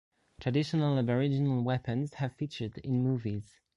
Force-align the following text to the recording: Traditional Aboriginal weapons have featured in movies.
Traditional 0.39 0.97
Aboriginal 0.97 1.63
weapons 1.63 2.15
have 2.15 2.33
featured 2.35 2.79
in 2.79 3.03
movies. 3.03 3.59